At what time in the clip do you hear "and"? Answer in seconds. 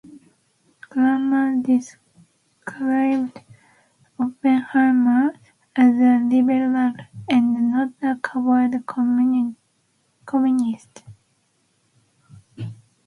7.29-7.71